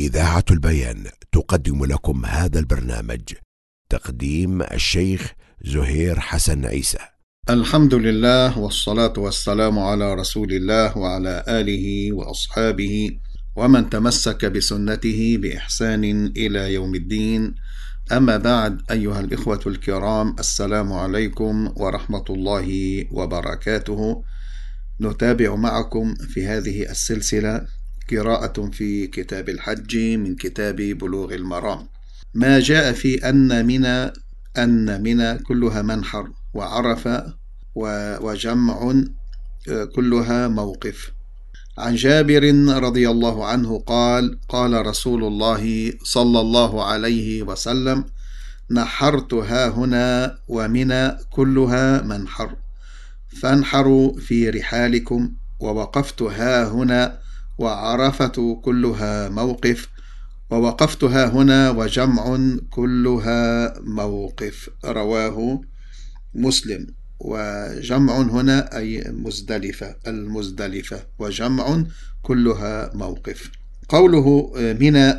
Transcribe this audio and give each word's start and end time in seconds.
إذاعة 0.00 0.44
البيان 0.50 1.04
تقدم 1.32 1.84
لكم 1.84 2.26
هذا 2.26 2.58
البرنامج 2.58 3.20
تقديم 3.90 4.62
الشيخ 4.62 5.32
زهير 5.64 6.20
حسن 6.20 6.64
عيسى. 6.66 6.98
الحمد 7.50 7.94
لله 7.94 8.58
والصلاة 8.58 9.12
والسلام 9.16 9.78
على 9.78 10.14
رسول 10.14 10.52
الله 10.52 10.98
وعلى 10.98 11.44
آله 11.48 12.12
وأصحابه 12.12 13.10
ومن 13.56 13.90
تمسك 13.90 14.44
بسنته 14.44 15.38
بإحسان 15.42 16.04
إلى 16.36 16.74
يوم 16.74 16.94
الدين. 16.94 17.54
أما 18.12 18.36
بعد 18.36 18.82
أيها 18.90 19.20
الإخوة 19.20 19.60
الكرام 19.66 20.36
السلام 20.38 20.92
عليكم 20.92 21.72
ورحمة 21.76 22.24
الله 22.30 22.68
وبركاته. 23.12 24.24
نتابع 25.00 25.54
معكم 25.54 26.14
في 26.14 26.46
هذه 26.46 26.90
السلسلة 26.90 27.79
قراءة 28.10 28.70
في 28.72 29.06
كتاب 29.06 29.48
الحج 29.48 29.96
من 29.98 30.36
كتاب 30.36 30.76
بلوغ 30.76 31.34
المرام. 31.34 31.88
ما 32.34 32.60
جاء 32.60 32.92
في 32.92 33.28
أن 33.28 33.66
من 33.66 33.84
أن 34.58 35.02
من 35.02 35.38
كلها 35.38 35.82
منحر 35.82 36.30
وعرفة 36.54 37.34
وجمع 38.20 39.02
كلها 39.94 40.48
موقف. 40.48 41.10
عن 41.78 41.94
جابر 41.94 42.42
رضي 42.68 43.10
الله 43.10 43.46
عنه 43.46 43.78
قال 43.78 44.38
قال 44.48 44.86
رسول 44.86 45.24
الله 45.24 45.92
صلى 46.04 46.40
الله 46.40 46.84
عليه 46.84 47.42
وسلم 47.42 48.04
نحرت 48.70 49.34
ها 49.34 49.68
هنا 49.68 50.38
ومن 50.48 51.10
كلها 51.30 52.02
منحر 52.02 52.56
فانحروا 53.42 54.20
في 54.20 54.50
رحالكم 54.50 55.32
ووقفت 55.60 56.22
ها 56.22 56.68
هنا 56.68 57.18
وعرفة 57.60 58.60
كلها 58.64 59.28
موقف 59.28 59.88
ووقفت 60.50 61.04
ها 61.04 61.26
هنا 61.26 61.70
وجمع 61.70 62.38
كلها 62.70 63.74
موقف. 63.80 64.70
رواه 64.84 65.60
مسلم. 66.34 66.86
وجمع 67.18 68.20
هنا 68.20 68.76
أي 68.76 69.04
مزدلفة 69.08 69.96
المزدلفة. 70.06 71.02
وجمع 71.18 71.84
كلها 72.22 72.90
موقف. 72.94 73.50
قوله 73.88 74.52
من 74.80 75.14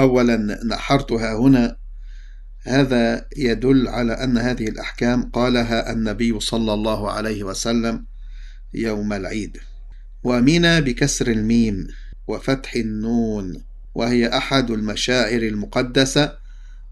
أولا 0.00 0.36
نحرتها 0.64 1.34
هنا 1.38 1.76
هذا 2.66 3.26
يدل 3.36 3.88
على 3.88 4.12
أن 4.12 4.38
هذه 4.38 4.68
الأحكام 4.68 5.22
قالها 5.22 5.92
النبي 5.92 6.40
صلى 6.40 6.74
الله 6.74 7.10
عليه 7.10 7.44
وسلم 7.44 8.06
يوم 8.74 9.12
العيد. 9.12 9.58
ومنى 10.24 10.80
بكسر 10.80 11.28
الميم 11.28 11.86
وفتح 12.26 12.74
النون 12.74 13.62
وهي 13.94 14.28
أحد 14.28 14.70
المشاعر 14.70 15.42
المقدسة. 15.42 16.40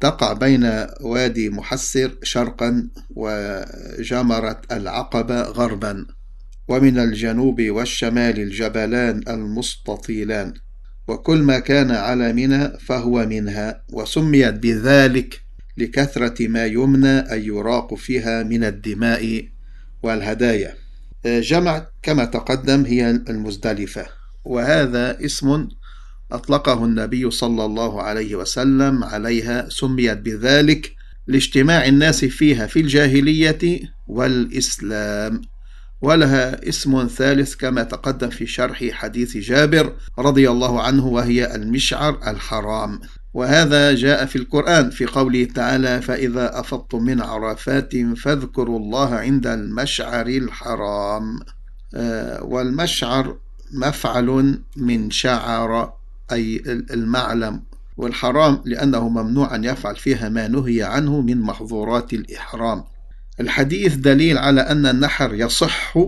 تقع 0.00 0.32
بين 0.32 0.64
وادي 1.00 1.50
محسر 1.50 2.14
شرقا 2.22 2.88
وجمرة 3.10 4.60
العقبة 4.72 5.42
غربا 5.42 6.06
ومن 6.68 6.98
الجنوب 6.98 7.62
والشمال 7.62 8.40
الجبلان 8.40 9.20
المستطيلان. 9.28 10.54
وكل 11.08 11.42
ما 11.42 11.58
كان 11.58 11.90
على 11.90 12.32
منى 12.32 12.78
فهو 12.78 13.26
منها 13.26 13.82
وسميت 13.92 14.54
بذلك 14.54 15.40
لكثرة 15.76 16.48
ما 16.48 16.66
يمنى 16.66 17.18
أن 17.18 17.42
يراق 17.42 17.94
فيها 17.94 18.42
من 18.42 18.64
الدماء 18.64 19.48
والهدايا. 20.02 20.74
جمع 21.26 21.86
كما 22.02 22.24
تقدم 22.24 22.84
هي 22.84 23.10
المزدلفة. 23.10 24.06
وهذا 24.44 25.24
اسم 25.24 25.68
أطلقه 26.32 26.84
النبي 26.84 27.30
صلى 27.30 27.64
الله 27.64 28.02
عليه 28.02 28.34
وسلم 28.34 29.04
عليها 29.04 29.68
سميت 29.68 30.18
بذلك 30.18 30.92
لاجتماع 31.26 31.86
الناس 31.86 32.24
فيها 32.24 32.66
في 32.66 32.80
الجاهلية 32.80 33.80
والإسلام. 34.06 35.42
ولها 36.02 36.68
اسم 36.68 37.06
ثالث 37.06 37.54
كما 37.54 37.82
تقدم 37.82 38.30
في 38.30 38.46
شرح 38.46 38.84
حديث 38.90 39.36
جابر 39.36 39.96
رضي 40.18 40.50
الله 40.50 40.82
عنه 40.82 41.06
وهي 41.06 41.54
المشعر 41.54 42.30
الحرام. 42.30 43.00
وهذا 43.34 43.94
جاء 43.94 44.26
في 44.26 44.36
القرآن 44.36 44.90
في 44.90 45.06
قوله 45.06 45.44
تعالى 45.44 46.02
فإذا 46.02 46.60
أفضتم 46.60 47.02
من 47.02 47.20
عرفات 47.20 47.92
فاذكروا 47.96 48.78
الله 48.78 49.14
عند 49.14 49.46
المشعر 49.46 50.26
الحرام. 50.26 51.40
آه، 51.94 52.44
والمشعر 52.44 53.36
مفعل 53.72 54.58
من 54.76 55.10
شعر 55.10 55.92
أي 56.32 56.62
المعلم. 56.66 57.62
والحرام 57.96 58.62
لأنه 58.64 59.08
ممنوع 59.08 59.54
أن 59.54 59.64
يفعل 59.64 59.96
فيها 59.96 60.28
ما 60.28 60.48
نهي 60.48 60.82
عنه 60.82 61.20
من 61.20 61.40
محظورات 61.40 62.12
الإحرام. 62.12 62.84
الحديث 63.40 63.94
دليل 63.94 64.38
على 64.38 64.60
أن 64.60 64.86
النحر 64.86 65.34
يصح 65.34 65.98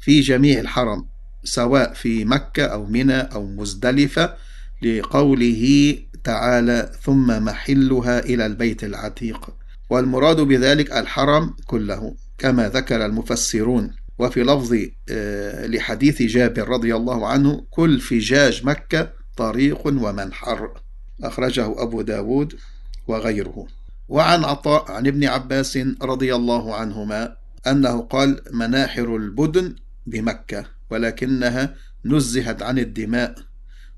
في 0.00 0.20
جميع 0.20 0.60
الحرم 0.60 1.06
سواء 1.44 1.92
في 1.94 2.24
مكة 2.24 2.64
أو 2.64 2.86
منى 2.86 3.20
أو 3.20 3.46
مزدلفة 3.46 4.34
لقوله 4.82 5.96
تعالى 6.26 6.90
ثم 7.02 7.44
محلها 7.44 8.18
إلى 8.18 8.46
البيت 8.46 8.84
العتيق. 8.84 9.50
والمراد 9.90 10.40
بذلك 10.40 10.92
الحرم 10.92 11.54
كله 11.66 12.14
كما 12.38 12.68
ذكر 12.68 13.06
المفسرون. 13.06 13.90
وفي 14.18 14.42
لفظ 14.42 14.76
آه، 15.10 15.66
لحديث 15.66 16.22
جابر 16.22 16.68
رضي 16.68 16.96
الله 16.96 17.28
عنه 17.28 17.66
كل 17.70 18.00
فجاج 18.00 18.64
مكة 18.64 19.12
طريق 19.36 19.86
ومنحر. 19.86 20.80
أخرجه 21.24 21.82
أبو 21.82 22.02
داود 22.02 22.54
وغيره. 23.08 23.66
وعن 24.08 24.44
عطاء 24.44 24.92
عن 24.92 25.06
ابن 25.06 25.24
عباس 25.24 25.78
رضي 26.02 26.34
الله 26.34 26.74
عنهما 26.74 27.36
أنه 27.66 28.00
قال 28.00 28.40
مناحر 28.52 29.16
البدن 29.16 29.74
بمكة 30.06 30.64
ولكنها 30.90 31.74
نزهت 32.04 32.62
عن 32.62 32.78
الدماء 32.78 33.34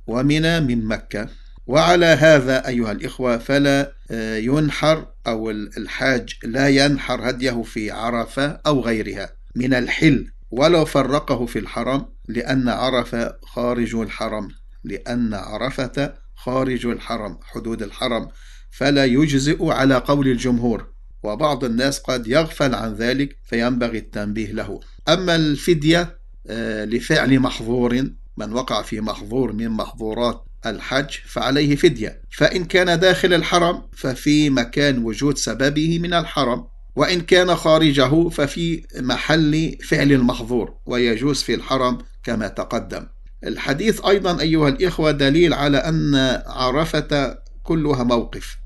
ومنى 0.06 0.60
من 0.60 0.84
مكة. 0.84 1.28
وعلى 1.68 2.06
هذا 2.06 2.68
أيها 2.68 2.92
الإخوة 2.92 3.38
فلا 3.38 3.92
آه، 4.10 4.36
ينحر 4.36 5.06
أو 5.26 5.50
الحاج 5.50 6.34
لا 6.44 6.68
ينحر 6.68 7.30
هديه 7.30 7.62
في 7.62 7.90
عرفة 7.90 8.60
أو 8.66 8.80
غيرها 8.80 9.30
من 9.56 9.74
الحل 9.74 10.30
ولو 10.50 10.84
فرقه 10.84 11.46
في 11.46 11.58
الحرم 11.58 12.06
لأن 12.28 12.68
عرفة 12.68 13.34
خارج 13.42 13.94
الحرم 13.94 14.48
لأن 14.84 15.34
عرفة 15.34 16.14
خارج 16.34 16.86
الحرم 16.86 17.38
حدود 17.42 17.82
الحرم. 17.82 18.28
فلا 18.70 19.04
يجزئ 19.04 19.66
على 19.66 19.94
قول 19.94 20.28
الجمهور 20.28 20.92
وبعض 21.22 21.64
الناس 21.64 21.98
قد 21.98 22.26
يغفل 22.26 22.74
عن 22.74 22.94
ذلك 22.94 23.36
فينبغي 23.44 23.98
التنبيه 23.98 24.52
له. 24.52 24.80
أما 25.08 25.36
الفدية 25.36 26.18
آه، 26.46 26.84
لفعل 26.84 27.40
محظور 27.40 28.10
من 28.36 28.52
وقع 28.52 28.82
في 28.82 29.00
محظور 29.00 29.52
من 29.52 29.68
محظورات 29.68 30.47
الحج 30.66 31.10
فعليه 31.26 31.76
فدية. 31.76 32.22
فإن 32.30 32.64
كان 32.64 33.00
داخل 33.00 33.34
الحرم 33.34 33.82
ففي 33.92 34.50
مكان 34.50 35.04
وجود 35.04 35.38
سببه 35.38 35.98
من 35.98 36.14
الحرم. 36.14 36.64
وإن 36.96 37.20
كان 37.20 37.54
خارجه 37.54 38.28
ففي 38.28 38.82
محل 38.96 39.76
فعل 39.88 40.12
المحظور 40.12 40.74
ويجوز 40.86 41.42
في 41.42 41.54
الحرم 41.54 41.98
كما 42.24 42.48
تقدم. 42.48 43.06
الحديث 43.46 44.04
أيضا 44.04 44.40
أيها 44.40 44.68
الإخوة 44.68 45.10
دليل 45.10 45.54
على 45.54 45.78
أن 45.78 46.14
عرفة 46.46 47.38
كلها 47.62 48.04
موقف. 48.04 48.56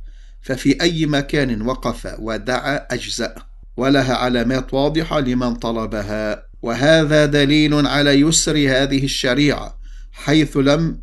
ففي 0.43 0.83
أي 0.83 1.07
مكان 1.07 1.63
وقف 1.63 2.17
ودعا 2.19 2.87
أجزأ 2.91 3.35
ولها 3.77 4.15
علامات 4.15 4.75
واضحة 4.75 5.21
لمن 5.21 5.55
طلبها. 5.55 6.53
وهذا 6.63 7.27
دليل 7.27 7.87
على 7.87 8.11
يسر 8.11 8.57
هذه 8.57 9.05
الشريعة 9.05 9.79
حيث 10.13 10.57
لم 10.57 11.01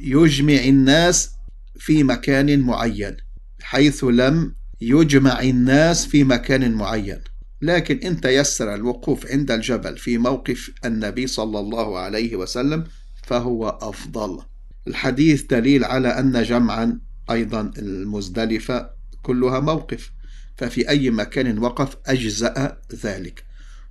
يجمع 0.00 0.64
الناس 0.64 1.30
في 1.78 2.04
مكان 2.04 2.60
معين 2.60 3.16
حيث 3.60 4.04
لم 4.04 4.54
يجمع 4.80 5.40
الناس 5.40 6.06
في 6.06 6.24
مكان 6.24 6.72
معين. 6.72 7.20
لكن 7.62 7.98
إن 7.98 8.20
تيسر 8.20 8.74
الوقوف 8.74 9.26
عند 9.26 9.50
الجبل 9.50 9.96
في 9.96 10.18
موقف 10.18 10.70
النبي 10.84 11.26
صلى 11.26 11.60
الله 11.60 11.98
عليه 11.98 12.36
وسلم 12.36 12.84
فهو 13.26 13.68
أفضل. 13.68 14.42
الحديث 14.88 15.42
دليل 15.42 15.84
على 15.84 16.08
أن 16.08 16.42
جمعا 16.42 17.00
أيضا 17.30 17.70
المزدلفة 17.78 18.90
كلها 19.22 19.60
موقف 19.60 20.10
ففي 20.56 20.88
أي 20.88 21.10
مكان 21.10 21.58
وقف 21.58 21.96
أجزأ 22.06 22.76
ذلك. 23.04 23.44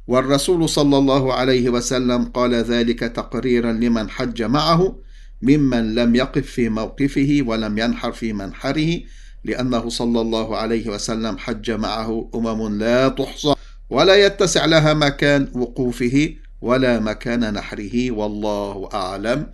والرسول 0.08 0.70
صلى 0.70 0.98
الله 0.98 1.34
عليه 1.34 1.70
وسلم 1.70 2.26
قال 2.26 2.54
ذلك 2.54 3.00
تقريرا 3.00 3.72
لمن 3.72 4.10
حج 4.10 4.44
معه 4.44 5.05
ممن 5.46 5.96
لم 5.96 6.16
يقف 6.16 6.46
في 6.46 6.70
موقفه 6.70 7.40
ولم 7.46 7.78
ينحر 7.78 8.12
في 8.12 8.34
منحره 8.34 9.00
لأنه 9.44 9.90
صلى 9.90 10.22
الله 10.22 10.58
عليه 10.58 10.90
وسلم 10.90 11.38
حج 11.38 11.72
معه 11.72 12.30
أمم 12.36 12.78
لا 12.78 13.08
تحصى 13.08 13.54
ولا 13.90 14.16
يتسع 14.26 14.66
لها 14.66 14.94
مكان 14.94 15.48
وقوفه 15.56 16.34
ولا 16.62 17.00
مكان 17.00 17.54
نحره 17.54 18.12
والله 18.12 18.90
أعلم 18.94 19.48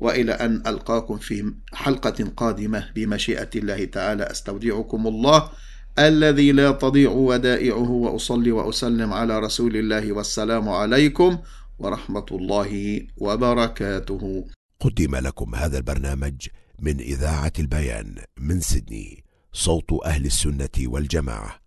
وإلى 0.00 0.32
أن 0.32 0.62
ألقاكم 0.66 1.16
في 1.18 1.52
حلقة 1.72 2.32
قادمة 2.36 2.90
بمشيئة 2.94 3.50
الله 3.56 3.84
تعالى 3.84 4.24
أستودعكم 4.30 5.06
الله 5.06 5.50
الذي 5.98 6.52
لا 6.52 6.70
تضيع 6.70 7.10
ودائعه 7.10 7.90
وأصلي 7.90 8.52
وأسلم 8.52 9.12
على 9.12 9.38
رسول 9.38 9.76
الله 9.76 10.12
والسلام 10.12 10.68
عليكم 10.68 11.38
ورحمة 11.78 12.26
الله 12.32 13.00
وبركاته. 13.16 14.44
قدم 14.80 15.16
لكم 15.16 15.54
هذا 15.54 15.78
البرنامج 15.78 16.48
من 16.78 17.00
إذاعة 17.00 17.52
البيان 17.58 18.14
من 18.38 18.60
سيدني 18.60 19.24
صوت 19.52 19.92
أهل 20.04 20.26
السنة 20.26 20.68
والجماعة. 20.78 21.59